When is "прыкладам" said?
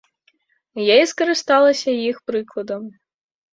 2.33-2.91